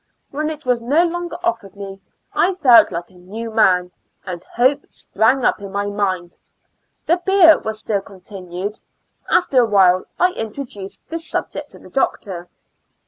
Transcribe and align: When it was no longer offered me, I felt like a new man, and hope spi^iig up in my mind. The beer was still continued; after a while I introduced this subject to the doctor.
When 0.31 0.49
it 0.49 0.65
was 0.65 0.81
no 0.81 1.05
longer 1.05 1.37
offered 1.43 1.75
me, 1.75 2.01
I 2.33 2.55
felt 2.55 2.91
like 2.91 3.11
a 3.11 3.19
new 3.19 3.51
man, 3.51 3.91
and 4.25 4.43
hope 4.43 4.87
spi^iig 4.87 5.43
up 5.45 5.61
in 5.61 5.71
my 5.71 5.85
mind. 5.85 6.39
The 7.05 7.17
beer 7.17 7.59
was 7.59 7.77
still 7.77 8.01
continued; 8.01 8.79
after 9.29 9.61
a 9.61 9.65
while 9.67 10.05
I 10.19 10.31
introduced 10.31 11.07
this 11.09 11.29
subject 11.29 11.69
to 11.73 11.77
the 11.77 11.91
doctor. 11.91 12.49